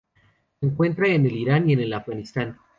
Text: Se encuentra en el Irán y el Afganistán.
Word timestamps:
Se 0.59 0.65
encuentra 0.65 1.09
en 1.09 1.27
el 1.27 1.33
Irán 1.35 1.69
y 1.69 1.73
el 1.73 1.93
Afganistán. 1.93 2.57